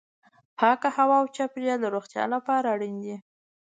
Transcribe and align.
پاکه 0.57 0.89
هوا 0.97 1.15
او 1.21 1.27
چاپیریال 1.35 1.79
د 1.81 1.87
روغتیا 1.95 2.23
لپاره 2.35 2.65
اړین 2.75 2.95
دي. 3.03 3.15